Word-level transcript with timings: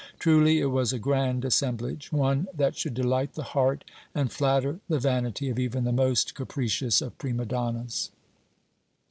Truly, 0.17 0.59
it 0.59 0.71
was 0.71 0.91
a 0.91 0.97
grand 0.97 1.45
assemblage, 1.45 2.11
one 2.11 2.47
that 2.55 2.75
should 2.75 2.95
delight 2.95 3.35
the 3.35 3.43
heart 3.43 3.83
and 4.15 4.31
flatter 4.31 4.79
the 4.89 4.97
vanity 4.97 5.47
of 5.51 5.59
even 5.59 5.83
the 5.83 5.91
most 5.91 6.33
capricious 6.33 7.03
of 7.03 7.15
prima 7.19 7.45
donnas. 7.45 8.09